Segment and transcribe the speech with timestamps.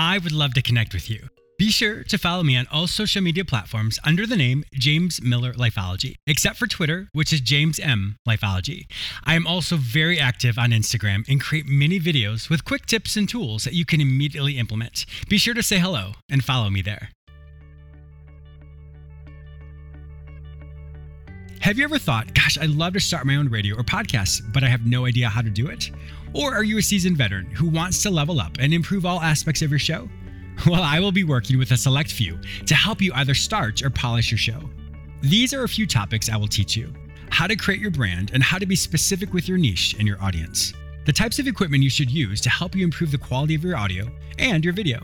[0.00, 1.28] I would love to connect with you.
[1.58, 5.52] Be sure to follow me on all social media platforms under the name James Miller
[5.52, 8.86] Lifeology, except for Twitter, which is James M Lifeology.
[9.24, 13.28] I am also very active on Instagram and create many videos with quick tips and
[13.28, 15.04] tools that you can immediately implement.
[15.28, 17.10] Be sure to say hello and follow me there.
[21.70, 24.64] Have you ever thought, gosh, I'd love to start my own radio or podcast, but
[24.64, 25.88] I have no idea how to do it?
[26.34, 29.62] Or are you a seasoned veteran who wants to level up and improve all aspects
[29.62, 30.08] of your show?
[30.66, 33.88] Well, I will be working with a select few to help you either start or
[33.88, 34.68] polish your show.
[35.22, 36.92] These are a few topics I will teach you
[37.30, 40.20] how to create your brand and how to be specific with your niche and your
[40.20, 40.72] audience,
[41.06, 43.76] the types of equipment you should use to help you improve the quality of your
[43.76, 45.00] audio and your video.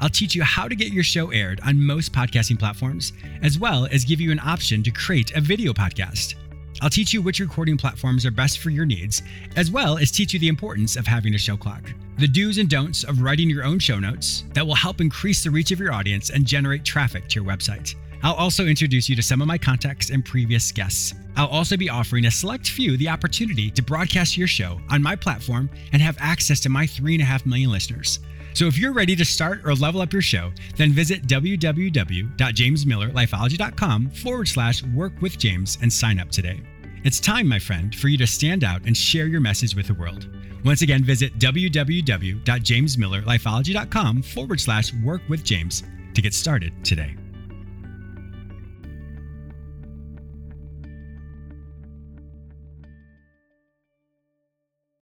[0.00, 3.12] I'll teach you how to get your show aired on most podcasting platforms,
[3.42, 6.34] as well as give you an option to create a video podcast.
[6.80, 9.22] I'll teach you which recording platforms are best for your needs,
[9.56, 12.70] as well as teach you the importance of having a show clock, the do's and
[12.70, 15.92] don'ts of writing your own show notes that will help increase the reach of your
[15.92, 17.94] audience and generate traffic to your website.
[18.22, 21.14] I'll also introduce you to some of my contacts and previous guests.
[21.36, 25.16] I'll also be offering a select few the opportunity to broadcast your show on my
[25.16, 28.20] platform and have access to my 3.5 million listeners.
[28.54, 34.48] So if you're ready to start or level up your show, then visit www.jamesmillerlifeology.com forward
[34.48, 36.62] slash work with James and sign up today.
[37.02, 39.94] It's time, my friend, for you to stand out and share your message with the
[39.94, 40.28] world.
[40.64, 45.82] Once again, visit www.jamesmillerlifeology.com forward slash work with James
[46.14, 47.16] to get started today.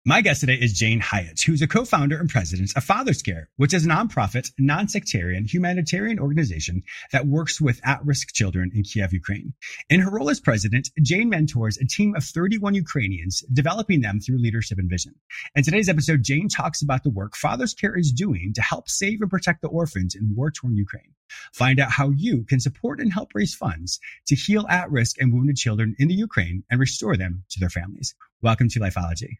[0.06, 3.72] My guest today is Jane Hyatt, who's a co-founder and president of Father's Care, which
[3.72, 9.54] is a nonprofit, non-sectarian, humanitarian organization that works with at-risk children in Kiev, Ukraine.
[9.88, 14.42] In her role as president, Jane mentors a team of 31 Ukrainians, developing them through
[14.42, 15.14] leadership and vision.
[15.56, 19.22] In today's episode, Jane talks about the work Father's Care is doing to help save
[19.22, 21.14] and protect the orphans in war-torn Ukraine.
[21.54, 25.56] Find out how you can support and help raise funds to heal at-risk and wounded
[25.56, 28.14] children in the Ukraine and restore them to their families.
[28.42, 29.38] Welcome to Lifeology.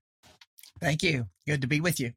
[0.81, 1.27] Thank you.
[1.47, 2.12] Good to be with you.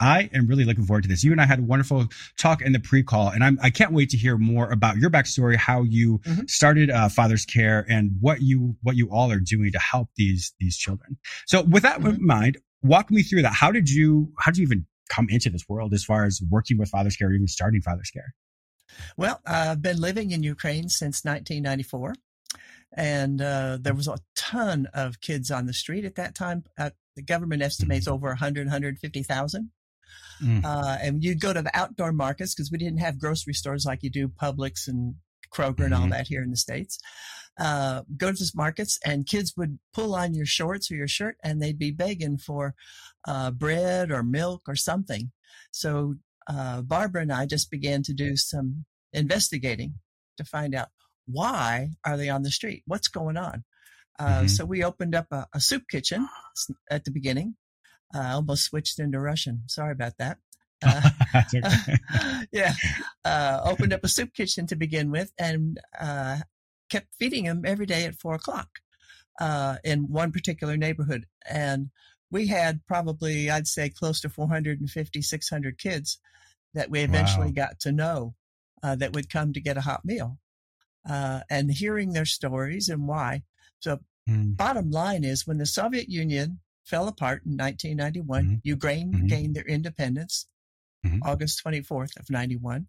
[0.00, 1.22] I am really looking forward to this.
[1.22, 2.06] You and I had a wonderful
[2.36, 5.56] talk in the pre-call, and I'm, I can't wait to hear more about your backstory,
[5.56, 6.46] how you mm-hmm.
[6.46, 10.52] started uh, Father's Care, and what you what you all are doing to help these
[10.60, 11.16] these children.
[11.46, 12.16] So, with that mm-hmm.
[12.16, 13.54] in mind, walk me through that.
[13.54, 16.78] How did you how did you even come into this world as far as working
[16.78, 18.34] with Father's Care, or even starting Father's Care?
[19.16, 22.14] Well, I've been living in Ukraine since 1994
[22.94, 26.64] and uh, there was a ton of kids on the street at that time.
[26.76, 29.70] Uh, the government estimates over 100, 150,000.
[30.42, 30.64] Mm.
[30.64, 34.02] Uh, and you'd go to the outdoor markets because we didn't have grocery stores like
[34.02, 35.14] you do Publix and
[35.54, 35.82] Kroger mm-hmm.
[35.84, 36.10] and all mm-hmm.
[36.10, 36.98] that here in the States.
[37.60, 41.36] Uh, go to these markets and kids would pull on your shorts or your shirt
[41.44, 42.74] and they'd be begging for
[43.28, 45.30] uh, bread or milk or something.
[45.70, 46.14] So
[46.48, 49.94] uh, Barbara and I just began to do some investigating
[50.38, 50.88] to find out
[51.26, 52.82] why are they on the street?
[52.86, 53.64] What's going on?
[54.18, 54.46] Uh, mm-hmm.
[54.46, 56.28] So we opened up a, a, soup kitchen
[56.90, 57.56] at the beginning.
[58.14, 59.62] Uh, I almost switched into Russian.
[59.66, 60.38] Sorry about that.
[60.84, 61.10] Uh,
[62.52, 62.72] yeah,
[63.24, 66.38] uh, opened up a soup kitchen to begin with, and uh,
[66.90, 68.68] kept feeding them every day at four o'clock
[69.40, 71.26] uh, in one particular neighborhood.
[71.48, 71.90] And
[72.32, 76.18] we had probably, I'd say, close to 450, 600 kids
[76.74, 77.66] that we eventually wow.
[77.66, 78.34] got to know
[78.82, 80.40] that would come to get a hot meal
[81.08, 83.42] uh, and hearing their stories and why.
[83.82, 83.98] So,
[84.28, 84.56] mm.
[84.56, 88.54] bottom line is when the Soviet Union fell apart in 1991, mm-hmm.
[88.62, 89.26] Ukraine mm-hmm.
[89.26, 90.46] gained their independence
[91.04, 91.18] mm-hmm.
[91.22, 92.86] August 24th of 91.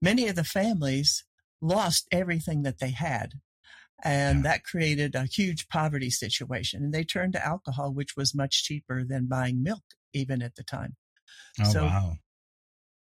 [0.00, 1.24] Many of the families
[1.60, 3.34] lost everything that they had.
[4.04, 4.50] And yeah.
[4.50, 6.82] that created a huge poverty situation.
[6.82, 10.64] And they turned to alcohol, which was much cheaper than buying milk, even at the
[10.64, 10.96] time.
[11.60, 12.16] Oh, so wow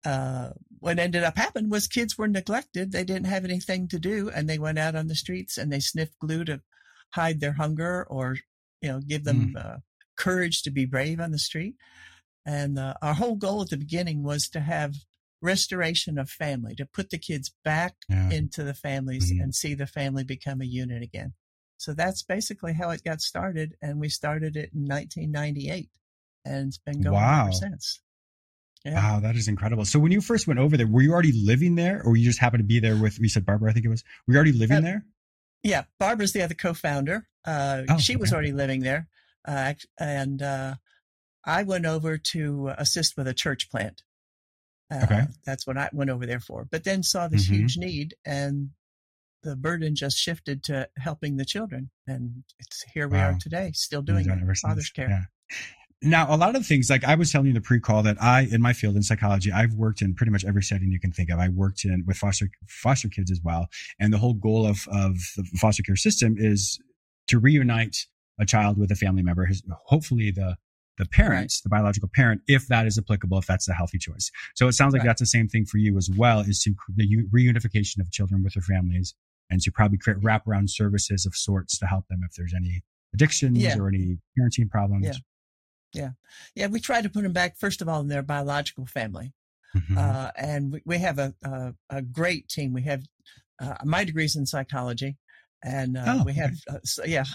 [0.05, 2.91] uh, what ended up happening was kids were neglected.
[2.91, 5.79] They didn't have anything to do, and they went out on the streets and they
[5.79, 6.61] sniffed glue to
[7.11, 8.38] hide their hunger or,
[8.81, 9.65] you know, give them mm.
[9.65, 9.77] uh,
[10.17, 11.75] courage to be brave on the street.
[12.45, 14.95] And uh, our whole goal at the beginning was to have
[15.41, 18.29] restoration of family, to put the kids back yeah.
[18.29, 19.41] into the families mm-hmm.
[19.41, 21.33] and see the family become a unit again.
[21.77, 23.75] So that's basically how it got started.
[23.81, 25.89] And we started it in 1998
[26.45, 27.44] and it's been going wow.
[27.44, 28.00] ever since.
[28.85, 28.95] Yeah.
[28.95, 29.85] Wow, that is incredible.
[29.85, 32.39] So when you first went over there, were you already living there, or you just
[32.39, 33.17] happened to be there with?
[33.17, 34.03] You said Barbara, I think it was.
[34.27, 35.05] Were you already living Uh, there?
[35.63, 37.27] Yeah, Barbara's the other co-founder.
[37.45, 39.07] Uh, Oh, she was already living there,
[39.45, 40.75] uh, and uh,
[41.45, 44.04] I went over to assist with a church plant.
[44.92, 45.24] Uh, Okay.
[45.45, 46.65] that's what I went over there for.
[46.65, 47.54] But then saw this Mhm.
[47.56, 48.71] huge need, and
[49.42, 53.31] the burden just shifted to helping the children, and it's here we Wow.
[53.31, 54.57] are today, still doing it.
[54.60, 55.10] Father's care.
[55.10, 55.57] Yeah.
[56.03, 58.41] Now, a lot of things, like I was telling you in the pre-call, that I,
[58.41, 61.29] in my field in psychology, I've worked in pretty much every setting you can think
[61.29, 61.39] of.
[61.39, 63.67] I worked in with foster foster kids as well,
[64.00, 66.79] and the whole goal of of the foster care system is
[67.27, 67.95] to reunite
[68.39, 70.57] a child with a family member, his, hopefully the
[71.00, 74.29] the parents, the biological parent, if that is applicable, if that's a healthy choice.
[74.55, 75.07] So it sounds like Right.
[75.07, 78.53] that's the same thing for you as well, is to the reunification of children with
[78.53, 79.15] their families,
[79.50, 82.83] and to probably create wraparound services of sorts to help them if there's any
[83.13, 83.77] addictions Yeah.
[83.77, 85.05] or any parenting problems.
[85.05, 85.13] Yeah.
[85.93, 86.11] Yeah,
[86.55, 86.67] Yeah.
[86.67, 89.33] we try to put them back first of all in their biological family.
[89.75, 89.97] Mhm.
[89.97, 92.73] uh, and we, we have a, a a great team.
[92.73, 93.03] We have
[93.59, 95.17] uh, my degrees in psychology,
[95.63, 97.25] and uh, Oh, we have uh, so, yeah,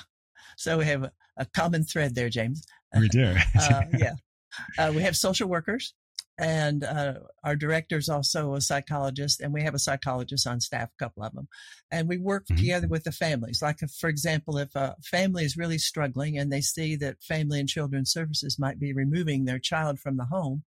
[0.57, 2.65] so we have a, a common thread there, James.
[2.97, 3.35] we do.
[3.59, 4.15] Uh, yeah,
[4.79, 5.95] uh, we have social workers,
[6.39, 10.89] and uh, our director is also a psychologist, and we have a psychologist on staff,
[10.89, 11.49] a couple of them,
[11.91, 12.57] and we work Mhm.
[12.57, 13.61] together with the families.
[13.61, 17.59] Like, if, for example, if a family is really struggling and they see that Family
[17.61, 20.63] and Children's Services might be removing their child from the home,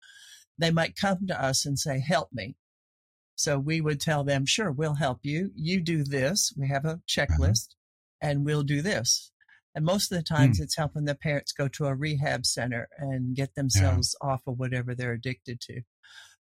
[0.56, 2.56] they might come to us and say, "Help me."
[3.37, 5.53] So we would tell them, "Sure, we'll help you.
[5.55, 6.53] You do this.
[6.56, 7.75] We have a checklist,
[8.21, 9.31] and we'll do this."
[9.75, 13.37] And most of the times, it's helping the parents go to a rehab center and
[13.37, 15.82] get themselves off of whatever they're addicted to.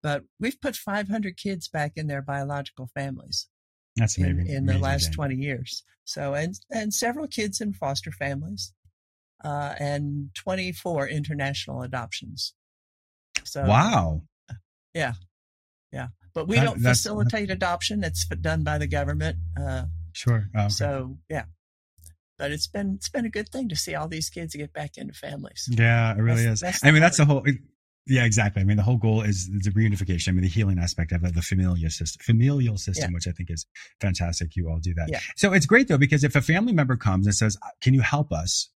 [0.03, 3.49] But we've put 500 kids back in their biological families
[3.97, 4.47] That's in, amazing.
[4.55, 5.13] in the amazing, last Jane.
[5.13, 5.85] 20 years.
[6.05, 8.73] So, and, and several kids in foster families,
[9.45, 12.55] uh, and 24 international adoptions.
[13.45, 14.23] So, Wow.
[14.95, 15.13] Yeah.
[15.93, 16.09] Yeah.
[16.35, 18.03] But we That- don't facilitate adoption.
[18.03, 19.39] It's done by the government.
[19.61, 20.49] Uh, Sure.
[20.57, 20.69] Oh, okay.
[20.71, 21.45] So yeah,
[22.41, 24.97] but it's been, it's been a good thing to see all these kids get back
[24.97, 25.69] into families.
[25.71, 26.61] yeah, it really That's- is.
[26.61, 27.45] that's I mean, that's the whole.
[28.07, 28.63] Yeah, exactly.
[28.63, 30.29] I mean, the whole goal is the reunification.
[30.29, 33.15] I mean, the healing aspect of it, the familial system, familial system, Yeah.
[33.15, 33.67] which I think is
[34.01, 34.57] fantastic.
[34.57, 35.09] You all do that.
[35.11, 35.21] Yeah.
[35.37, 38.33] So it's great though because if a family member comes and says, "Can you help
[38.33, 38.71] us?"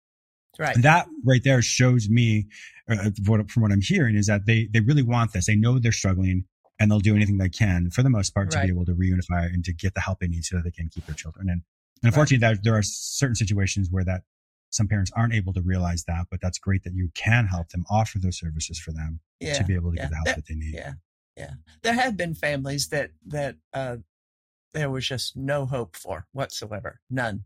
[0.57, 0.81] Right.
[0.83, 2.47] that right there shows me
[2.89, 3.11] uh,
[3.53, 6.45] from what i'm hearing is that they they really want this they know they're struggling
[6.79, 8.67] and they'll do anything they can for the most part to Right.
[8.67, 10.89] be able to reunify and to get the help they need so that they can
[10.89, 11.63] keep their children and,
[12.03, 14.23] and unfortunately there, there are certain situations where that
[14.71, 17.85] some parents aren't able to realize that but that's great that you can help them
[17.91, 19.55] offer those services for them Yeah.
[19.55, 20.05] to be able to yeah.
[20.05, 20.93] get the help That- that they need yeah.
[21.37, 21.55] Yeah.
[21.83, 23.97] There have been families that, that, uh,
[24.73, 27.01] there was just no hope for whatsoever.
[27.11, 27.43] None.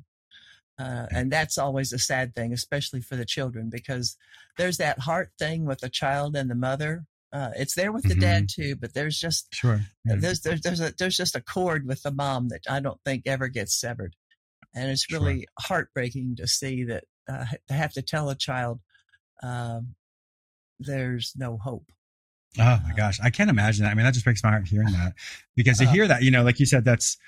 [0.79, 4.17] Uh, and that's always a sad thing, especially for the children, because
[4.59, 7.07] there's that heart thing with the child and the mother.
[7.33, 10.17] Uh, it's there with the dad too, but there's just, sure Yeah.
[10.19, 13.23] there's, there's, there's a, there's just a cord with the mom that I don't think
[13.27, 14.17] ever gets severed.
[14.79, 15.21] And it's Sure.
[15.21, 18.81] really heartbreaking to see that, uh, to have to tell a child,
[19.43, 19.95] um,
[20.79, 21.91] there's no hope.
[22.59, 23.91] Oh my gosh, I can't imagine that.
[23.91, 25.15] I mean, that just breaks my heart hearing that
[25.55, 27.19] because to Uh, hear that, you know, like you said, that's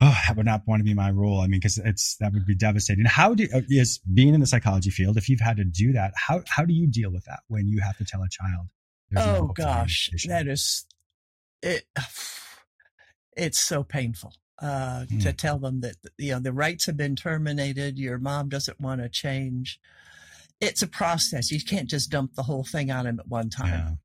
[0.00, 1.40] oh, that would not want to be my role.
[1.40, 3.04] I mean, because it's that would be devastating.
[3.04, 5.16] How do uh, is being in the psychology field?
[5.16, 7.80] If you've had to do that, how how do you deal with that when you
[7.80, 8.68] have to tell a child?
[9.10, 10.86] there's no oh hope gosh, that is
[11.62, 11.84] it.
[13.36, 15.18] It's so painful uh, Hmm.
[15.18, 17.98] to tell them that you know the rights have been terminated.
[17.98, 19.80] Your mom doesn't want to change.
[20.60, 21.50] It's a process.
[21.50, 23.98] You can't just dump the whole thing on them at one time.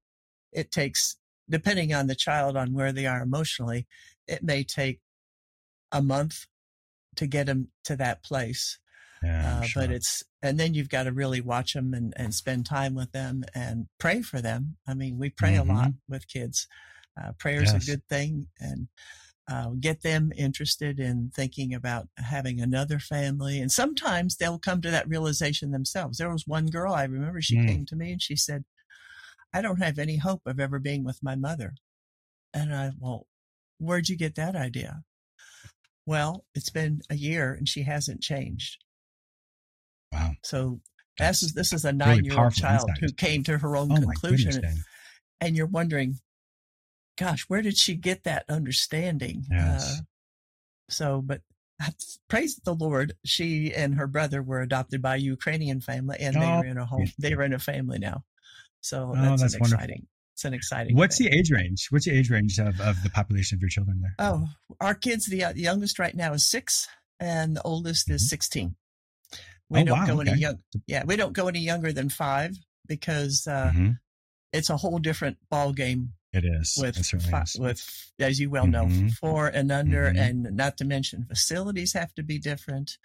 [0.54, 1.18] yeah, It takes,
[1.50, 3.86] depending on the child, on where they are emotionally,
[4.27, 5.01] it may take
[5.92, 6.46] a month
[7.16, 8.80] to get them to that place.
[9.22, 9.84] yeah, Uh, sure.
[9.84, 13.12] But it's, and then you've got to really watch them and, and spend time with
[13.12, 14.77] them and pray for them.
[14.88, 15.60] I mean, we pray Mhm.
[15.60, 16.68] a lot with kids.
[17.22, 17.84] Uh, prayer is Yes.
[17.88, 18.88] a good thing and
[19.50, 23.60] uh, get them interested in thinking about having another family.
[23.62, 26.18] And sometimes they'll come to that realization themselves.
[26.18, 27.68] There was one girl I remember she Mm.
[27.68, 28.66] came to me and she said,
[29.54, 31.75] I don't have any hope of ever being with my mother.
[32.54, 33.27] And I, well,
[33.80, 35.04] where'd you get that idea?
[36.06, 38.84] Well, it's been a year and she hasn't changed.
[40.12, 40.82] wow, So
[41.18, 43.01] That's this is this is a really nine year old child insight.
[43.01, 44.84] who came to her own oh conclusion, goodness, Jane.
[45.42, 46.20] and you're wondering,
[47.17, 49.45] gosh, where did she get that understanding?
[49.50, 50.00] Yes.
[50.00, 50.01] Uh,
[50.89, 51.41] so, but
[52.27, 56.39] praise the Lord, she and her brother were adopted by a Ukrainian family, and they
[56.39, 57.12] Oh, were in a home.
[57.19, 58.24] They were in a family now.
[58.81, 59.83] So Oh, that's, that's an wonderful.
[59.83, 60.07] exciting.
[60.33, 60.95] It's an exciting.
[60.95, 61.29] What's thing.
[61.29, 61.88] the age range?
[61.89, 64.15] What's the age range of, of the population of your children there?
[64.19, 64.47] Oh,
[64.79, 66.88] our kids, the uh, youngest right now is six,
[67.19, 68.29] and the oldest is Mhm.
[68.29, 68.75] 16.
[69.69, 70.31] We Oh, don't wow, go okay.
[70.31, 70.59] any young.
[70.86, 72.55] Yeah, we don't go any younger than five
[72.88, 74.00] because uh, Mhm.
[74.53, 76.77] it's a whole different ball game It is.
[76.79, 77.56] with it fi- is.
[77.60, 79.12] with as you well know Mhm.
[79.13, 80.17] four and under, Mhm.
[80.20, 82.98] and not to mention facilities have to be different.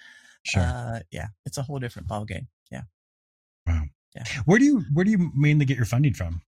[0.44, 0.62] Sure.
[0.62, 2.48] Uh, yeah, it's a whole different ballgame.
[2.70, 2.82] Yeah,
[3.66, 3.84] wow.
[4.14, 4.24] yeah.
[4.44, 6.42] Where do you where do you mainly get your funding from?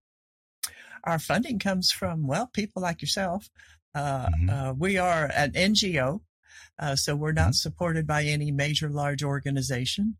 [1.07, 3.51] our funding comes from well people like yourself.
[3.95, 4.51] Uh, Mhm.
[4.51, 6.23] uh, we are an NGO,
[6.79, 10.17] uh, so we're not supported by any major large organization.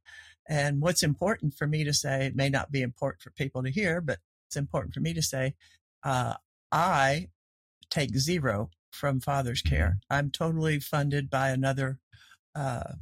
[0.47, 3.71] And what's important for me to say, it may not be important for people to
[3.71, 5.55] hear, but it's important for me to say,
[6.03, 6.35] uh,
[6.75, 7.29] I
[7.89, 9.99] take zero from Father's Care.
[10.11, 12.01] I'm totally funded by another
[12.55, 12.95] uh,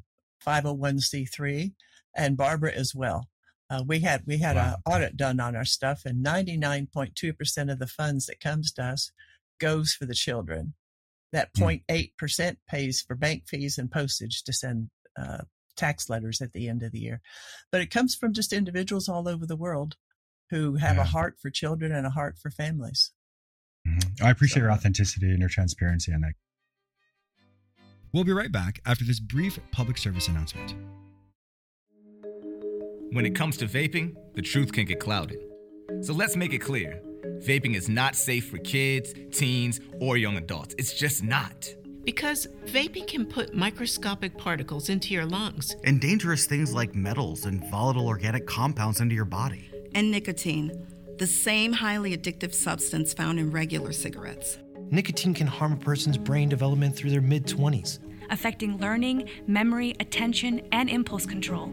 [0.47, 1.73] 501c3
[2.15, 3.29] and Barbara as well.
[3.71, 4.75] Uh, we had we had Wow.
[4.87, 9.11] an audit done on our stuff, and 99.2% of the funds that comes to us
[9.59, 10.75] goes for the children.
[11.33, 11.63] That Hmm.
[11.63, 15.45] 0.8% pays for bank fees and postage to send uh,
[15.77, 17.23] tax letters at the end of the year.
[17.71, 19.97] But it comes from just individuals all over the world
[20.51, 21.03] who have Yeah.
[21.03, 23.13] a heart for children and a heart for families.
[23.87, 24.23] Mhm.
[24.23, 26.35] I appreciate your authenticity and your transparency on that.
[28.13, 30.75] We'll be right back after this brief public service announcement.
[33.13, 35.39] When it comes to vaping, the truth can get clouded.
[36.03, 37.01] So let's make it clear
[37.39, 40.75] vaping is not safe for kids, teens, or young adults.
[40.79, 41.69] It's just not.
[42.05, 45.75] Because vaping can put microscopic particles into your lungs.
[45.85, 49.69] and dangerous things like metals and volatile organic compounds into your body.
[49.95, 50.71] and nicotine,
[51.19, 54.59] the same highly addictive substance found in regular cigarettes.
[54.91, 57.99] Nicotine can harm a person's brain development through their mid 20s.
[58.31, 61.71] affecting learning, memory, attention, and impulse control,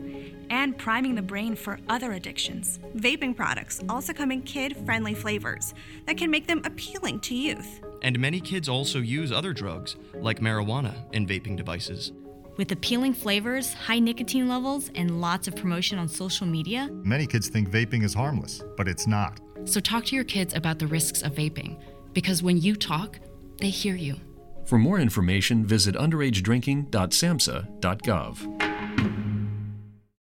[0.50, 2.79] and priming the brain for other addictions.
[2.98, 5.74] Vaping products also come in kid friendly flavors
[6.05, 7.81] that can make them appealing to youth.
[8.01, 12.12] And many kids also use other drugs, like marijuana, in vaping devices.
[12.60, 17.48] With appealing flavors, high nicotine levels, and lots of promotion on social media, Many kids
[17.48, 19.39] think vaping is harmless, but it's not.
[19.63, 23.18] So talk to your kids about the risks of vaping, because when you talk,
[23.60, 24.18] they hear you.
[24.66, 28.38] For more information, visit underagedrinking.samhsa.gov.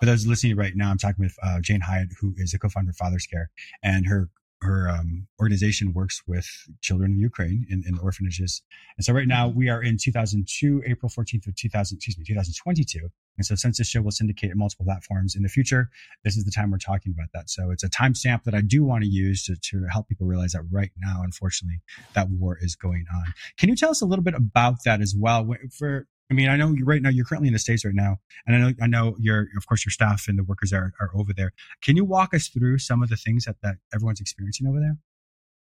[0.00, 2.92] For those listening right now, I'm talking with uh, Jane Hyatt, who is a co-founder
[2.92, 3.50] of Father's Care,
[3.82, 4.30] and her
[4.62, 6.46] her um, organization works with
[6.80, 8.62] children in Ukraine in, in orphanages.
[8.96, 13.10] And so right now we are in 2002, April 14th of 2000, excuse me, 2022.
[13.36, 15.90] And so since this show will syndicate on multiple platforms in the future,
[16.22, 17.50] this is the time we're talking about that.
[17.50, 20.52] So it's a timestamp that I do want to use to, to help people realize
[20.52, 21.80] that right now, unfortunately,
[22.14, 23.24] that war is going on.
[23.58, 25.54] Can you tell us a little bit about that as well?
[25.76, 28.16] For I mean, I know you right now you're currently in the states right now,
[28.46, 31.10] and I know I know your of course your staff and the workers are are
[31.14, 31.52] over there.
[31.82, 34.96] Can you walk us through some of the things that that everyone's experiencing over there?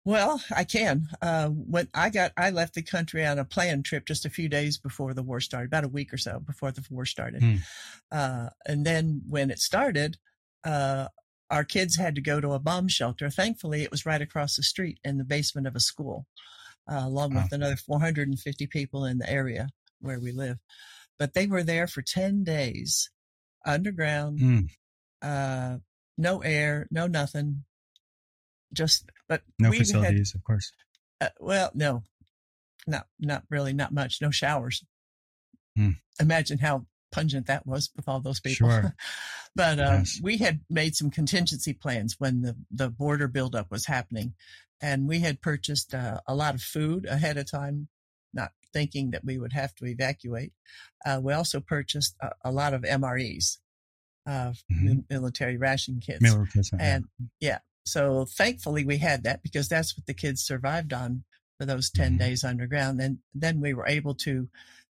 [0.05, 1.09] Well, I can.
[1.21, 4.49] Uh, when I got, I left the country on a planned trip just a few
[4.49, 7.43] days before the war started, about a week or so before the war started.
[7.43, 7.57] Hmm.
[8.11, 10.17] Uh, and then when it started,
[10.64, 11.09] uh,
[11.50, 13.28] our kids had to go to a bomb shelter.
[13.28, 16.26] Thankfully, it was right across the street in the basement of a school,
[16.90, 19.69] uh, along with another 450 people in the area
[20.00, 20.59] where we live.
[21.19, 23.11] But they were there for 10 days
[23.67, 24.69] underground, Mm.
[25.23, 25.78] uh,
[26.17, 27.64] no air, no nothing.
[28.73, 30.73] Just, but No we had- facilities, of course.
[31.21, 32.02] uh, well, no,
[32.87, 34.21] not not really, not much.
[34.21, 34.85] No showers.
[35.76, 35.93] Hmm.
[36.21, 38.69] Imagine how pungent that was with all those people.
[38.71, 38.95] Sure.
[39.57, 40.21] but um, Yes.
[40.23, 44.35] we had made some contingency plans when the the border buildup was happening,
[44.81, 47.88] and we had purchased uh, a lot of food ahead of time,
[48.32, 50.52] not thinking that we would have to evacuate.
[51.04, 53.58] Uh, we also purchased a, a lot of MREs,
[54.26, 55.04] uh, Mhm.
[55.08, 56.82] military ration kits, Meal replacement.
[56.82, 56.94] yeah.
[56.97, 57.04] and
[57.40, 61.25] yeah, so thankfully we had that because that's what the kids survived on
[61.58, 62.18] for those 10 Mhm.
[62.18, 63.00] days underground.
[63.00, 64.49] And then we were able to,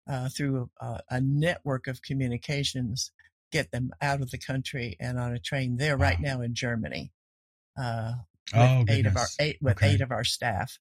[0.08, 3.12] uh, through a, a network of communications,
[3.52, 5.78] get them out of the country and on a train.
[5.78, 7.12] They're right now in Germany.
[7.78, 8.14] Uh,
[8.54, 9.94] with Oh, eight of our eight with Okay.
[9.94, 10.78] eight of our staff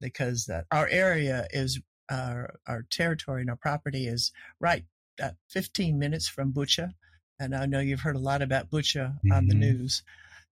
[0.00, 1.80] because uh, our area is
[2.10, 4.84] our our territory and our property is right
[5.20, 6.92] at 15 minutes from Bucha,
[7.38, 9.60] and I know you've heard a lot about Bucha on the Mhm.
[9.60, 10.02] news.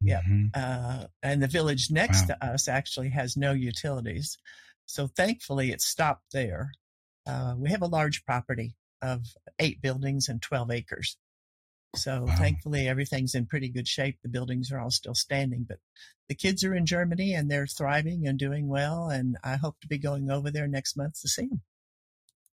[0.01, 0.51] Yeah, Mhm.
[0.55, 2.27] uh, and the village next Wow.
[2.29, 4.39] to us actually has no utilities,
[4.87, 6.73] so thankfully it stopped there.
[7.27, 9.27] Uh, we have a large property of
[9.59, 11.17] eight buildings and 12 acres.
[11.95, 12.37] So Wow.
[12.37, 14.19] thankfully everything's in pretty good shape.
[14.23, 15.79] The buildings are all still standing, but
[16.29, 19.11] the kids are in Germany and they're thriving and doing well.
[19.11, 21.61] And I hope to be going over there next month to see them.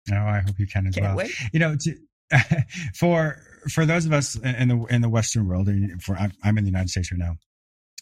[0.08, 1.16] No, oh, I hope you can as Can't well.
[1.16, 1.34] wait.
[1.52, 1.96] You know, to,
[2.94, 3.38] for
[3.70, 6.64] for those of us in the in the Western world, and for I'm, I'm in
[6.64, 7.36] the United States right now.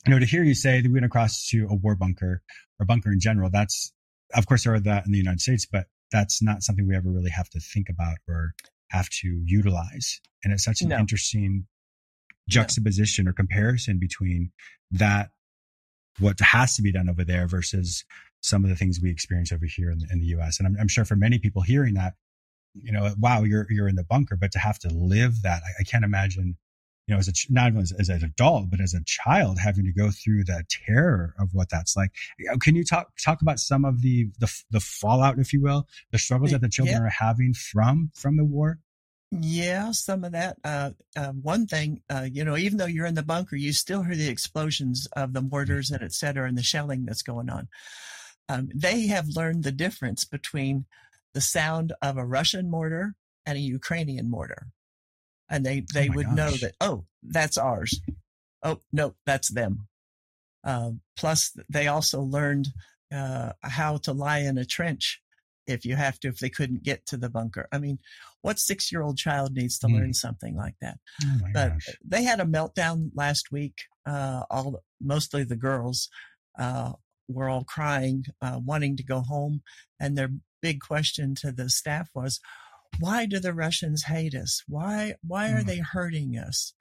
[0.07, 2.43] You know, to hear you say that we went across to a war bunker
[2.79, 3.93] or bunker in general, that's
[4.35, 7.11] of course there are that in the United States, but that's not something we ever
[7.11, 8.55] really have to think about or
[8.95, 10.21] have to utilize.
[10.43, 10.99] And it's such an No.
[10.99, 11.67] interesting
[12.49, 14.51] juxtaposition or comparison between
[14.91, 15.31] that
[16.19, 18.05] what has to be done over there versus
[18.41, 20.59] some of the things we experience over here in the, in the U.S.
[20.59, 22.15] And I'm, I'm sure for many people hearing that,
[22.75, 25.83] you know, wow, you're you're in the bunker, but to have to live that, I,
[25.83, 26.57] I can't imagine.
[27.07, 29.85] You know, as a not even as, as, an adult, but as a child, having
[29.85, 32.11] to go through the terror of what that's like.
[32.63, 36.19] Can you talk talk about some of the the, the fallout, if you will, the
[36.19, 37.07] struggles that the children yeah.
[37.07, 38.79] are having from from the war?
[39.41, 40.59] Yeah, some of that.
[40.63, 44.05] Uh, uh, one thing, uh, you know, even though you're in the bunker, you still
[44.05, 47.67] hear the explosions of the mortars and et cetera and the shelling that's going on.
[48.49, 50.85] Um, they have learned the difference between
[51.33, 54.69] the sound of a Russian mortar and a Ukrainian mortar.
[55.51, 56.37] And they, they oh would gosh.
[56.37, 58.01] know that, oh, that's ours.
[58.63, 59.89] Oh, no, that's them.
[60.63, 62.69] Uh, plus, they also learned
[63.13, 65.21] uh, how to lie in a trench
[65.67, 67.69] if you have to, if they couldn't get to the bunker.
[67.73, 67.99] I mean,
[68.45, 69.95] what six year old child needs to mm.
[69.95, 70.99] learn something like that?
[71.25, 71.89] Oh but gosh.
[72.07, 73.85] they had a meltdown last week.
[74.07, 76.11] Uh, all mostly the girls
[76.59, 76.93] uh,
[77.27, 79.63] were all crying, uh, wanting to go home,
[79.99, 80.29] and their
[80.61, 82.39] big question to the staff was,
[83.01, 84.63] "Why do the Russians hate us?
[84.69, 85.67] Why why are mm.
[85.67, 86.75] they hurting us?"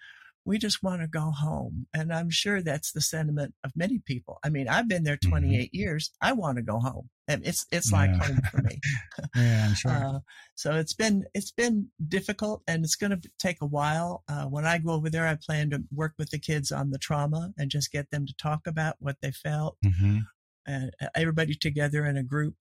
[0.45, 1.87] we just want to go home.
[1.93, 4.39] And I'm sure that's the sentiment of many people.
[4.43, 5.29] I mean, I've been there mm-hmm.
[5.29, 5.67] 28 mm-hmm.
[5.71, 6.11] years.
[6.21, 7.09] I want to go home.
[7.27, 8.25] And it's, it's like yeah.
[8.25, 8.79] home for me.
[9.35, 9.91] yeah, I'm sure.
[9.91, 10.19] Uh,
[10.55, 14.23] so it's been, it's been difficult and it's going to take a while.
[14.27, 16.97] Uh, when I go over there, I plan to work with the kids on the
[16.97, 19.77] trauma and just get them to talk about what they felt.
[19.85, 20.19] Mm-hmm.
[20.65, 22.55] And uh, everybody together in a group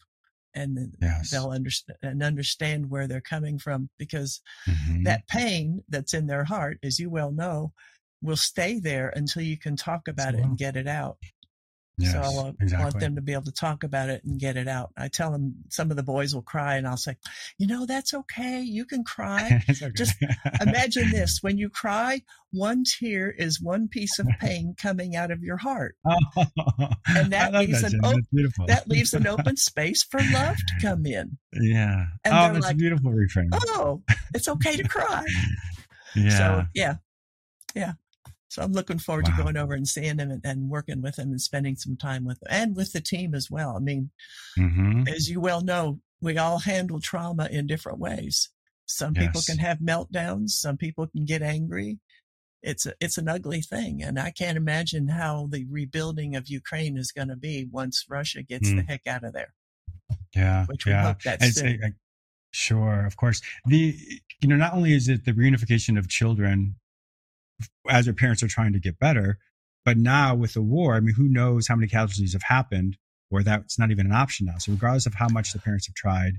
[0.55, 1.31] and yes.
[1.31, 5.05] they'll understand and understand where they're coming from because mm-hmm.
[5.05, 7.73] that pain that's in their heart, as you well know,
[8.23, 11.17] will stay there until you can talk about so, it and get it out.
[11.99, 12.85] Yes, so I want, exactly.
[12.85, 14.91] want, them to be able to talk about it and get it out.
[14.97, 17.17] I tell them some of the boys will cry and I'll say,
[17.59, 18.63] you know, that's okay.
[18.63, 19.63] You can cry.
[19.71, 19.91] okay.
[19.95, 20.17] Just
[20.61, 21.39] imagine this.
[21.43, 25.97] When you cry, one tear is one piece of pain coming out of your heart.
[26.79, 30.87] Oh, and that leaves, that, an op- that leaves an open space for love to
[30.87, 31.39] come in.
[31.53, 32.07] Yeah.
[32.25, 33.49] And oh, that's like, a beautiful reframe.
[33.53, 34.03] Oh,
[34.35, 35.25] it's okay to cry.
[36.17, 36.31] yeah.
[36.39, 36.95] So, yeah.
[37.75, 37.93] Yeah.
[38.53, 39.37] So I'm looking forward wow.
[39.37, 42.27] to going over and seeing him and, and, working with him and spending some time
[42.27, 43.75] with him and with the team as well.
[43.75, 44.11] I mean,
[44.59, 45.09] mm-hmm.
[45.09, 48.51] as you well know, we all handle trauma in different ways.
[48.85, 49.25] Some yes.
[49.25, 50.51] people can have meltdowns.
[50.51, 51.99] Some people can get angry.
[52.63, 54.03] It's a, it's an ugly thing.
[54.03, 58.43] And I can't imagine how the rebuilding of Ukraine is going to be once Russia
[58.43, 58.77] gets mm.
[58.77, 59.55] the heck out of there.
[60.37, 60.67] Yeah.
[60.67, 61.05] Which we yeah.
[61.05, 61.81] hope that's soon.
[61.83, 61.89] I,
[62.51, 63.07] sure.
[63.07, 63.41] Of course.
[63.65, 63.97] The,
[64.43, 66.75] you know, not only is it the reunification of children
[67.89, 69.39] as their parents are trying to get better.
[69.85, 72.97] But now with the war, I mean, who knows how many casualties have happened
[73.31, 74.59] where that's not even an option now.
[74.59, 76.35] So regardless of how much the parents have tried,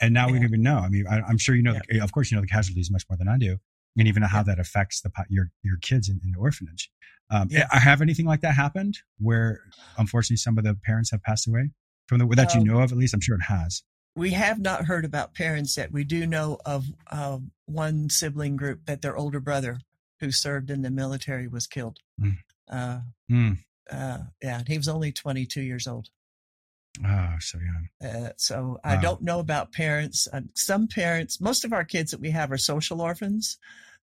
[0.00, 0.32] and now yeah.
[0.32, 0.78] we don't even know.
[0.78, 1.80] I mean, I, am sure you know, yeah.
[1.88, 3.58] the, of course, you know the casualties much more than I do,
[3.96, 6.90] and even how that affects the your your kids in, in the orphanage.
[7.30, 7.48] Um.
[7.50, 9.60] Have anything like that happened where
[9.98, 11.70] unfortunately some of the parents have passed away
[12.08, 12.92] from the that um, you know of?
[12.92, 13.82] At least I'm sure it has.
[14.14, 15.92] We have not heard about parents yet.
[15.92, 19.78] We do know of uh, one sibling group that their older brother
[20.22, 21.98] who served in the military was killed.
[22.20, 22.36] Mm.
[22.70, 22.98] Uh,
[23.30, 23.58] mm.
[23.90, 26.08] Uh, yeah, he was only 22 years old.
[27.04, 27.88] Oh, so young.
[28.10, 28.78] Uh, so wow.
[28.84, 30.28] I don't know about parents.
[30.32, 33.58] Uh, some parents, most of our kids that we have are social orphans.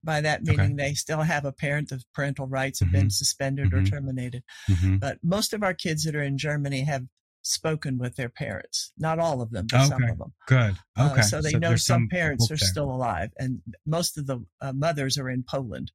[0.06, 0.89] By that meaning, okay.
[0.89, 1.89] they still have a parent.
[1.89, 2.97] The parental rights have mm-hmm.
[2.97, 3.84] been suspended mm-hmm.
[3.84, 4.43] or terminated.
[4.69, 4.97] Mm-hmm.
[4.97, 7.06] But most of our kids that are in Germany have
[7.45, 8.91] spoken with their parents.
[8.97, 9.89] Not all of them, but okay.
[9.89, 10.34] some of them.
[10.47, 10.75] Good.
[10.97, 11.21] Uh, okay.
[11.21, 12.67] Uh, so they so know some, some parents are there.
[12.67, 15.91] still alive, and most of the uh, mothers are in Poland.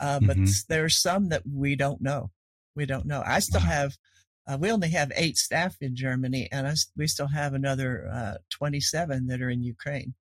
[0.00, 0.50] Uh, but mm-hmm.
[0.68, 2.30] there are some that we don't know.
[2.74, 3.22] We don't know.
[3.24, 3.66] I still wow.
[3.66, 3.96] have.
[4.44, 8.34] Uh, we only have eight staff in Germany, and I, we still have another uh,
[8.50, 10.14] 27 that are in Ukraine,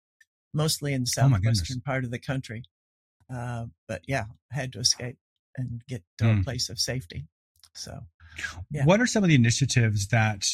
[0.52, 2.64] mostly in the oh southwestern oh part of the country.
[3.28, 5.16] but yeah, had to escape
[5.56, 6.40] and get to mm.
[6.40, 7.26] a place of safety.
[7.74, 8.00] So
[8.70, 8.84] yeah.
[8.84, 10.46] What are some of the initiatives that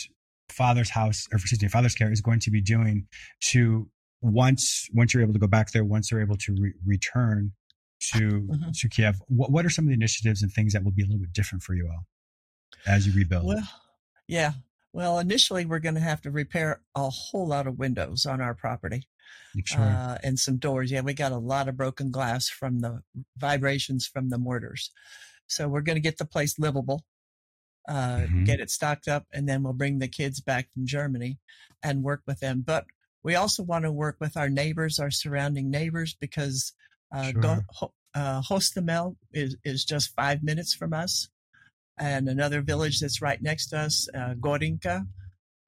[0.51, 3.07] Father's House, or excuse me, Father's Care is going to be doing
[3.43, 3.89] to
[4.23, 7.53] once once you're able to go back there, once they're able to re- return
[8.13, 8.71] to mm-hmm.
[8.73, 9.17] to Kiev?
[9.29, 11.33] What what are some of the initiatives and things that will be a little bit
[11.33, 12.07] different for you all
[12.87, 13.47] as you rebuild?
[13.47, 13.69] Well,
[14.29, 14.53] yeah.
[14.93, 18.55] Well, initially we're going to have to repair a whole lot of windows on our
[18.55, 19.07] property.
[19.65, 19.81] Sure.
[19.81, 20.91] Uh, and some doors.
[20.91, 23.03] Yeah, we got a lot of broken glass from the
[23.37, 24.91] vibrations from the mortars.
[25.47, 27.05] So we're going to get the place livable
[27.89, 28.45] uh, mm-hmm.
[28.45, 31.39] get it stocked up, and then we'll bring the kids back from Germany
[31.83, 32.63] and work with them.
[32.67, 32.87] But
[33.23, 36.73] we also want to work with our neighbors, our surrounding neighbors, because
[37.15, 37.41] uh, sure.
[37.41, 37.59] Go,
[38.15, 41.29] uh, Hostomel is, is just five minutes from us.
[41.99, 45.07] And another village that's right next to us, uh, Gorenka,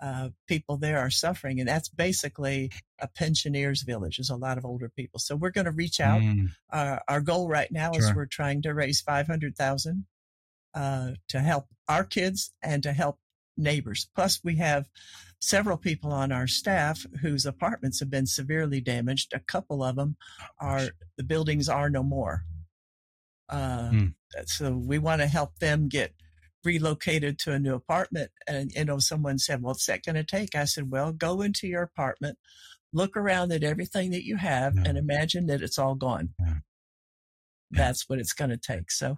[0.00, 1.59] uh, people there are suffering.
[1.61, 4.18] And that's basically a pensioners village.
[4.18, 5.20] There's a lot of older people.
[5.20, 6.20] So we're going to reach out.
[6.20, 6.50] Mm.
[6.72, 8.02] Uh, our goal right now sure.
[8.02, 10.07] is we're trying to raise 500,000
[10.74, 13.18] uh, to help our kids and to help
[13.57, 14.09] neighbors.
[14.14, 14.88] Plus, we have
[15.40, 19.33] several people on our staff whose apartments have been severely damaged.
[19.33, 20.16] A couple of them
[20.61, 22.42] are the buildings are no more.
[23.48, 24.07] Uh, Hmm.
[24.44, 26.12] So we want to help them get
[26.64, 28.31] relocated to a new apartment.
[28.46, 31.40] And you know, someone said, "Well, "What's that going to take?" I said, "Well, go
[31.40, 32.38] into your apartment,
[32.92, 36.35] look around at everything that you have, and imagine that it's all gone."
[37.70, 38.90] That's what it's going to take.
[38.90, 39.16] So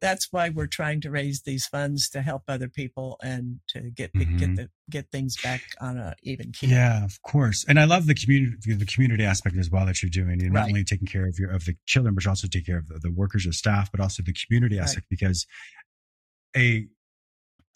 [0.00, 4.12] that's why we're trying to raise these funds to help other people and to get
[4.16, 4.36] Mhm.
[4.36, 6.70] get the get things back on a even keel.
[6.70, 7.64] Yeah, of course.
[7.66, 10.40] And I love the community, the community aspect as well that you're doing.
[10.40, 12.76] You're not only taking care of your of the children, but you also take care
[12.78, 14.82] of the, the workers, your staff, but also the community Right.
[14.84, 15.46] aspect because
[16.56, 16.88] a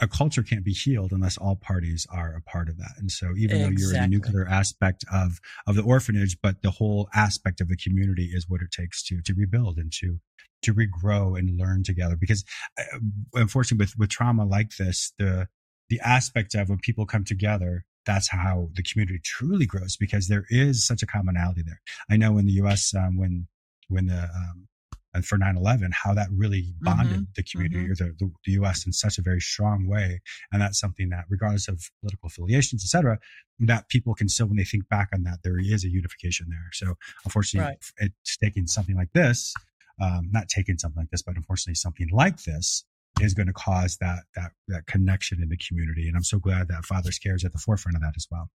[0.00, 2.92] a culture can't be healed unless all parties are a part of that.
[2.98, 6.72] And so even though you're in the nuclear aspect of of the orphanage, but the
[6.72, 10.20] whole aspect of the community is what it takes to to rebuild and to
[10.64, 12.16] to regrow and learn together.
[12.16, 12.44] Because
[12.78, 12.98] uh,
[13.34, 15.48] unfortunately, with with trauma like this, the
[15.88, 20.44] the aspect of when people come together, that's how the community truly grows because there
[20.50, 21.80] is such a commonality there.
[22.10, 22.92] I know in the U.S.
[22.94, 23.46] Um, when
[23.88, 24.68] when the um,
[25.14, 27.92] and for 9-11 how that really bonded Mhm, the community mhm.
[27.92, 30.20] or the, the, the us in such a very strong way
[30.52, 33.18] and that's something that regardless of political affiliations etc
[33.60, 36.68] that people can still when they think back on that there is a unification there
[36.72, 37.78] so unfortunately Right.
[37.98, 39.54] it's taking something like this
[40.00, 42.84] um, not taking something like this but unfortunately something like this
[43.20, 46.66] is going to cause that that that connection in the community and i'm so glad
[46.68, 48.50] that father's care is at the forefront of that as well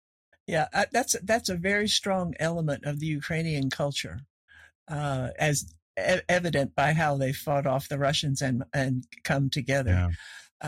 [0.47, 4.17] Yeah, uh, that's that's a very strong element of the Ukrainian culture,
[4.87, 9.91] uh, as e- evident by how they fought off the Russians and and come together.
[9.91, 10.09] Yeah.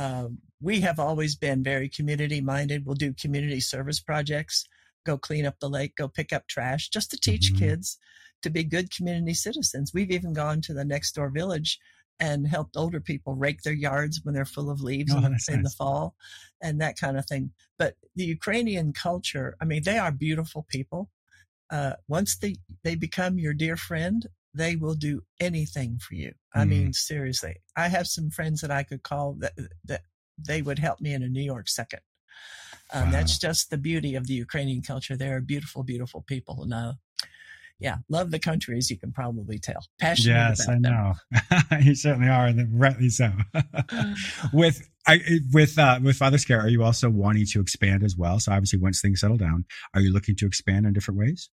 [0.01, 2.86] Um, we have always been very community minded.
[2.86, 4.65] We'll do community service projects,
[5.05, 7.57] go clean up the lake, go pick up trash, just to teach Mhm.
[7.60, 7.97] kids
[8.41, 9.91] to be good community citizens.
[9.93, 11.80] We've even gone to the next door village
[12.19, 15.54] and helped older people rake their yards when they're full of leaves Oh, in, the,
[15.54, 16.15] in the fall
[16.62, 17.51] and that kind of thing.
[17.80, 21.10] But the Ukrainian culture, I mean, they are beautiful people.
[21.71, 26.34] Uh, once they, they become your dear friend, they will do anything for you.
[26.54, 26.69] I Mhm.
[26.69, 29.54] mean, seriously, I have some friends that I could call that,
[29.86, 30.04] that
[30.38, 32.01] they would help me in a New York second.
[32.93, 33.12] Um, Wow.
[33.12, 35.15] That's just the beauty of the Ukrainian culture.
[35.15, 36.62] They're beautiful, beautiful people.
[36.63, 36.93] And, uh,
[37.81, 39.83] yeah, love the country, as you can probably tell.
[39.99, 41.13] Passionate Yes, about I know.
[41.81, 43.31] you certainly are, and rightly so.
[44.53, 45.19] with I,
[45.51, 48.39] with uh, with Father's Care, are you also wanting to expand as well?
[48.39, 49.65] So obviously, once things settle down,
[49.95, 51.49] are you looking to expand in different ways?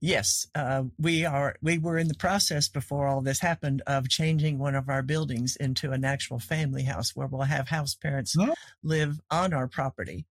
[0.00, 1.56] Yes, uh, we are.
[1.62, 5.56] We were in the process before all this happened of changing one of our buildings
[5.56, 8.54] into an actual family house where we'll have house parents Oh.
[8.82, 10.26] live on our property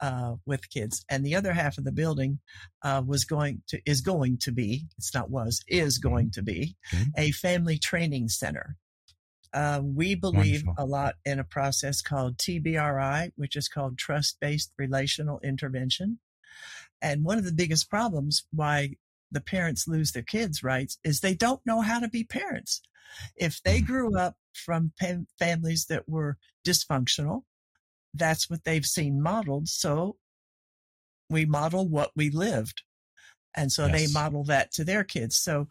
[0.00, 2.38] uh, with kids, and the other half of the building
[2.82, 4.86] uh, was going to is going to be.
[4.96, 6.08] It's not was is Mm-hmm.
[6.08, 7.08] going to be Good.
[7.16, 8.76] a family training center.
[9.52, 10.84] Uh, we believe Wonderful.
[10.84, 16.18] a lot in a process called TBRI, which is called Trust Based Relational Intervention.
[17.00, 18.96] And one of the biggest problems why
[19.30, 22.82] the parents lose their kids' rights is they don't know how to be parents.
[23.36, 24.92] If they grew up from
[25.38, 27.44] families that were dysfunctional,
[28.14, 29.68] that's what they've seen modeled.
[29.68, 30.16] So
[31.30, 32.82] we model what we lived.
[33.56, 35.36] And so they model that to their kids.
[35.36, 35.68] So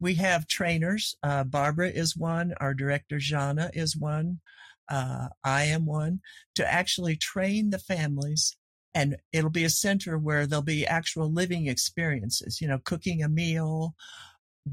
[0.00, 1.16] we have trainers.
[1.22, 2.54] Uh, Barbara is one.
[2.60, 4.40] Our director, Jana, is one.
[4.88, 6.20] Uh, I am one
[6.54, 8.56] to actually train the families.
[8.94, 13.28] And it'll be a center where there'll be actual living experiences, you know, cooking a
[13.28, 13.94] meal,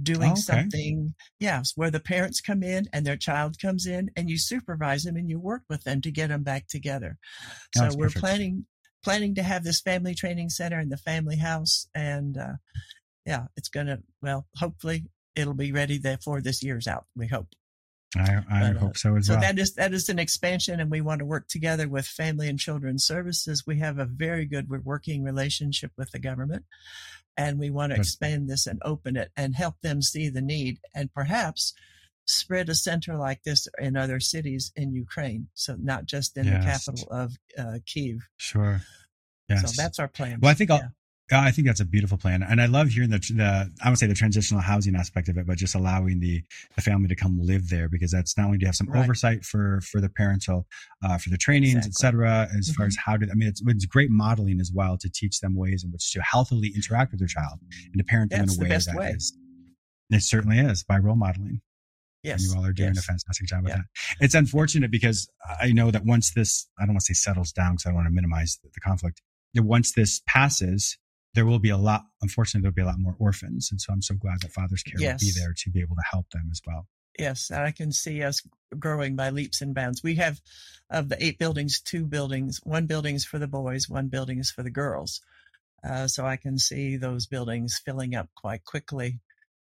[0.04, 0.42] doing Oh, okay.
[0.42, 1.16] something.
[1.40, 5.16] Yes, where the parents come in and their child comes in and you supervise them
[5.16, 7.18] and you work with them to get them back together.
[7.76, 8.20] So we're perfect.
[8.20, 8.66] planning
[9.04, 12.54] planning to have this family training center in the family house and uh,
[13.26, 15.06] yeah it's gonna well hopefully
[15.36, 17.48] it'll be ready there for this year's out we hope
[18.18, 19.42] I, I But, uh, hope so as so well.
[19.42, 22.58] that is that is an expansion and we want to work together with family and
[22.58, 26.66] Children services we have a very good working relationship with the government
[27.38, 30.80] and we want to expand this and open it and help them see the need
[30.94, 31.74] and perhaps
[32.26, 36.60] spread a center like this in other cities in Ukraine so not just in the
[36.60, 38.82] capital of uh, Kiev sure.
[39.50, 39.76] Yes.
[39.76, 40.40] so that's our plan.
[40.42, 40.88] Well, I think I'll, Yeah.
[41.32, 43.98] Yeah, I think that's a beautiful plan, and I love hearing the the I would
[43.98, 46.44] say the transitional housing aspect of it, but just allowing the
[46.76, 49.04] the family to come live there because that's not only do you have some Right.
[49.04, 50.68] oversight for for the parental,
[51.04, 52.26] uh, for the trainings, Exactly.
[52.26, 52.50] etc.
[52.58, 52.90] As far Mhm.
[52.90, 55.84] as how to, I mean, it's it's great modeling as well to teach them ways
[55.84, 57.60] in which to healthily interact with their child
[57.92, 59.12] and to parent them Yeah, in a the way best that way.
[59.12, 59.34] is-
[60.12, 61.62] It certainly is by role modeling.
[62.22, 62.44] Yes.
[62.44, 63.04] And you all are doing yes.
[63.04, 63.78] a fantastic job with Yeah.
[63.78, 63.86] that.
[64.26, 65.28] It's unfortunate because
[65.60, 67.96] I know that once this, I don't want to say settles down because I don't
[67.96, 69.22] want to minimize the, the conflict.
[69.56, 70.98] That once this passes,
[71.36, 73.70] there will be a lot, unfortunately, there'll be a lot more orphans.
[73.72, 76.04] And so I'm so glad that Father's Care will be there to be able to
[76.10, 76.88] help them as well.
[77.20, 78.42] Yes, And I can see us
[78.78, 80.04] growing by leaps and bounds.
[80.04, 80.42] We have
[80.90, 84.52] of the eight buildings, two buildings, one building is for the boys, one building is
[84.52, 85.22] for the girls.
[85.88, 89.20] Uh, so I can see those buildings filling up quite quickly.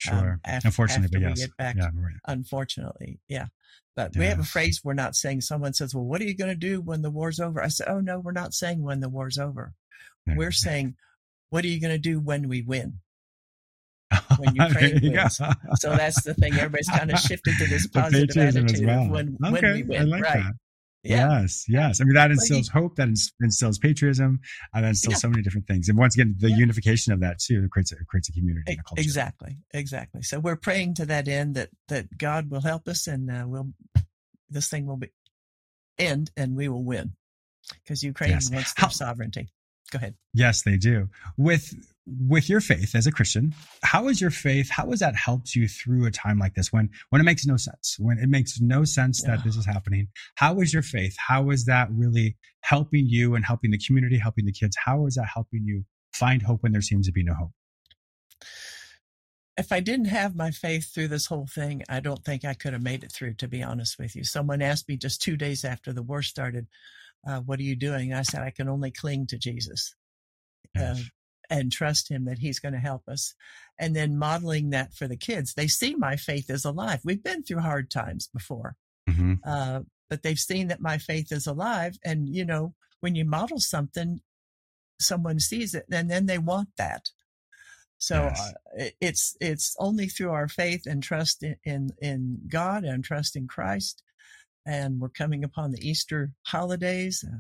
[0.10, 0.32] Um, sure.
[0.32, 1.40] Um, after, Unfortunately, after yes.
[1.40, 1.76] get back.
[1.78, 2.16] Yeah, right.
[2.26, 3.48] Unfortunately, yeah.
[3.96, 4.20] But yeah.
[4.20, 5.42] we have a phrase we're not saying.
[5.42, 7.88] Someone says, "Well, what are you going to do when the war's over?" I said,
[7.88, 9.74] "Oh no, we're not saying when the war's over.
[10.28, 10.96] We're saying,
[11.50, 13.00] what are you going to do when we win?"
[14.38, 15.38] when Ukraine wins.
[15.80, 16.54] so that's the thing.
[16.54, 19.10] Everybody's kind of shifted to this positive attitude well.
[19.10, 19.52] when, okay.
[19.52, 20.10] when we win.
[20.10, 20.44] Like right.
[20.44, 20.54] That.
[21.04, 21.42] Yeah.
[21.42, 22.02] Yes, yes.
[22.02, 24.40] I mean, that instills hope, that instills patriotism,
[24.74, 25.20] and that instills yeah.
[25.20, 25.88] so many different things.
[25.88, 26.58] And once again, the yeah.
[26.58, 28.74] unification of that too creates a, creates a community.
[28.74, 29.02] A culture.
[29.02, 30.24] Exactly, exactly.
[30.24, 33.70] So we're praying to that end that that God will help us, and uh, we'll
[34.50, 35.12] this thing will be
[36.00, 37.14] end, and we will win
[37.84, 38.50] because Ukraine yes.
[38.52, 39.50] wants their How, sovereignty.
[39.96, 40.16] Go ahead.
[40.34, 41.08] Yes, they do.
[41.38, 41.74] With
[42.06, 44.70] with your faith as a Christian, how is your faith?
[44.70, 47.56] How has that helped you through a time like this when when it makes no
[47.56, 47.96] sense?
[47.98, 49.38] When it makes no sense yeah.
[49.38, 50.10] that this is happening?
[50.36, 51.16] How is your faith?
[51.18, 54.76] How is that really helping you and helping the community, helping the kids?
[54.84, 57.52] How is that helping you find hope when there seems to be no hope?
[59.58, 62.74] If I didn't have my faith through this whole thing, I don't think I could
[62.74, 64.26] have made it through, to be honest with you.
[64.26, 66.68] Someone asked me just two days after the war started,
[67.26, 68.14] uh, What are you doing?
[68.14, 69.96] I said, I can only cling to Jesus.
[70.76, 71.00] Yes.
[71.00, 71.04] Uh,
[71.50, 73.34] and trust him that he's going to help us.
[73.80, 75.54] And then modeling that for the kids.
[75.54, 77.02] They see my faith is alive.
[77.04, 78.76] We've been through hard times before,
[79.10, 79.36] mm-hmm.
[79.46, 81.98] uh, but they've seen that my faith is alive.
[82.04, 84.22] And, you know, when you model something,
[85.00, 87.10] someone sees it and then they want that.
[87.98, 88.54] So yes.
[88.80, 93.36] uh, it's, it's only through our faith and trust in, in, in, God and trust
[93.36, 94.04] in Christ.
[94.66, 97.38] And we're coming upon the Easter holidays, uh,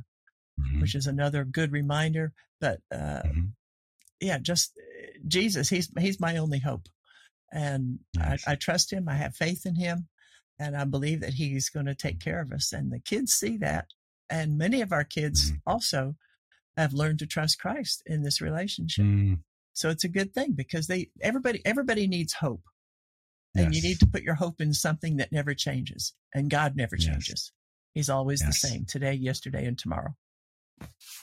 [0.61, 0.81] mm-hmm.
[0.81, 2.33] which is another good reminder.
[2.61, 3.45] But uh, mm-hmm
[4.19, 5.69] yeah, just eh, Jesus.
[5.69, 6.87] He's he's my only hope,
[7.51, 8.47] and nice.
[8.47, 9.07] I, I trust him.
[9.09, 10.07] I have faith in him,
[10.59, 12.71] and I believe that he's going to take care of us.
[12.71, 13.87] And the kids see that,
[14.29, 15.57] and many of our kids mm.
[15.65, 16.15] also
[16.77, 19.05] have learned to trust Christ in this relationship.
[19.05, 19.39] Mm.
[19.73, 22.63] So it's a good thing because they everybody everybody needs hope.
[23.55, 23.83] And yes.
[23.83, 26.13] you need to put your hope in something that never changes.
[26.33, 27.29] And God never changes.
[27.29, 27.51] Yes.
[27.93, 28.61] He's always yes.
[28.61, 30.15] the same today, yesterday, and tomorrow.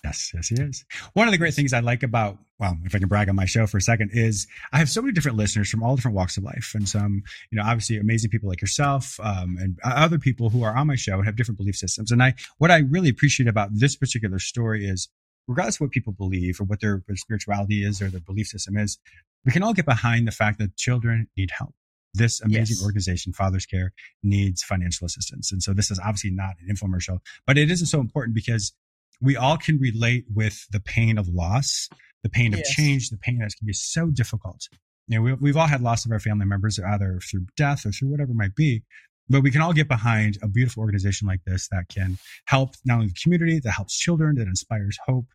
[0.02, 0.84] Yes, yes, he is.
[1.12, 3.44] One of the great things I like about, well, if I can brag on my
[3.44, 6.38] show for a second, is I have so many different listeners from all different walks
[6.38, 10.48] of life, and some, you know, obviously amazing people like yourself, um, and other people
[10.48, 12.10] who are on my show and have different belief systems.
[12.10, 15.10] And I, what I really appreciate about this particular story is,
[15.46, 18.98] regardless of what people believe or what their spirituality is or their belief system is,
[19.44, 21.74] we can all get behind the fact that children need help
[22.14, 22.84] this amazing yes.
[22.84, 25.52] organization, Father's Care, needs financial assistance.
[25.52, 28.72] And so this is obviously not an infomercial, but it isn't so important because
[29.20, 31.88] we all can relate with the pain of loss,
[32.22, 32.70] the pain of yes.
[32.70, 34.68] change, the pain that can be so difficult.
[35.08, 37.92] You know, we, we've all had loss of our family members, either through death or
[37.92, 38.82] through whatever it might be.
[39.28, 42.94] But we can all get behind a beautiful organization like this that can help not
[42.96, 45.26] only the community, that helps children, that inspires hope,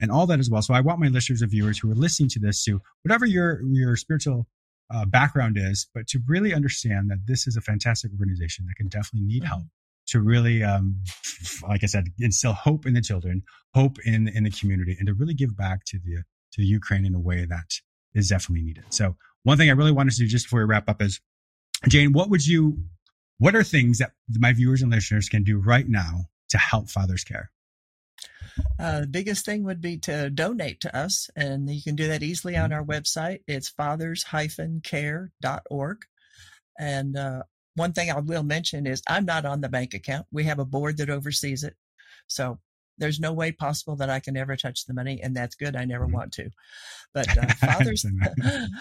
[0.00, 0.62] and all that as well.
[0.62, 3.62] So I want my listeners and viewers who are listening to this to whatever your
[3.62, 4.46] your spiritual
[4.90, 8.88] uh, background is, but to really understand that this is a fantastic organization that can
[8.88, 9.48] definitely need mm-hmm.
[9.48, 9.64] help
[10.08, 11.02] to really, um,
[11.68, 13.42] like I said, instill hope in the children,
[13.74, 16.22] hope in in the community, and to really give back to the
[16.52, 17.80] to the Ukraine in a way that
[18.14, 18.84] is definitely needed.
[18.90, 21.20] So, one thing I really wanted to do just before we wrap up is,
[21.88, 22.78] Jane, what would you,
[23.38, 27.24] what are things that my viewers and listeners can do right now to help Father's
[27.24, 27.50] Care?
[28.78, 32.22] Uh, the biggest thing would be to donate to us, and you can do that
[32.22, 33.40] easily on our website.
[33.46, 35.98] It's fathers-care.org.
[36.78, 37.42] And uh,
[37.74, 40.26] one thing I will mention is I'm not on the bank account.
[40.30, 41.74] We have a board that oversees it.
[42.26, 42.58] So
[42.98, 45.76] there's no way possible that I can ever touch the money, and that's good.
[45.76, 46.14] I never mm-hmm.
[46.14, 46.50] want to.
[47.12, 48.06] But uh, fathers,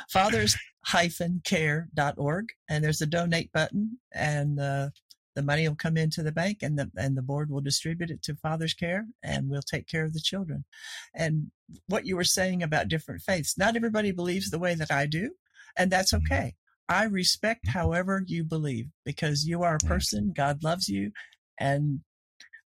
[0.09, 4.89] fathers hyphen care.org, and there's a donate button, and uh,
[5.35, 8.21] the money will come into the bank, and the and the board will distribute it
[8.23, 10.65] to Father's Care, and we'll take care of the children.
[11.13, 11.51] And
[11.87, 15.31] what you were saying about different faiths, not everybody believes the way that I do,
[15.77, 16.33] and that's mm-hmm.
[16.33, 16.55] okay.
[16.87, 20.33] I respect however you believe because you are a person.
[20.35, 21.11] God loves you.
[21.59, 22.01] And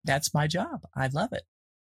[0.03, 0.83] that's my job.
[0.95, 1.43] I love it.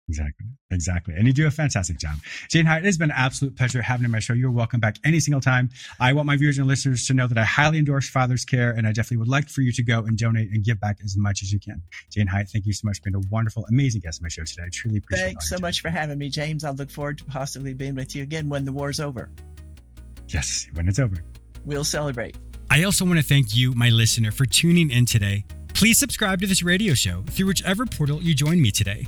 [0.09, 0.47] Exactly.
[0.69, 1.13] Exactly.
[1.15, 2.15] And you do a fantastic job.
[2.49, 4.33] Jane Hyatt, it has been an absolute pleasure having you on my show.
[4.33, 5.69] You're welcome back any single time.
[5.99, 8.85] I want my viewers and listeners to know that I highly endorse Father's Care and
[8.85, 11.41] I definitely would like for you to go and donate and give back as much
[11.41, 11.81] as you can.
[12.11, 14.43] Jane Hyatt, thank you so much for being a wonderful, amazing guest on my show
[14.43, 14.63] today.
[14.65, 15.27] I truly appreciate it.
[15.29, 16.63] Thanks so much for having me, James.
[16.63, 19.29] I look forward to possibly being with you again when the war's over.
[20.27, 21.23] Yes, when it's over
[21.65, 22.37] we'll celebrate.
[22.69, 25.45] I also want to thank you, my listener, for tuning in today.
[25.73, 29.07] Please subscribe to this radio show through whichever portal you join me today.